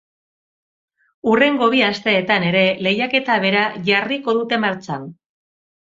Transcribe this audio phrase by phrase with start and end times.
[1.31, 5.11] Hurrengo bi asteetan ere lehiaketa bera jarriko dute martxan.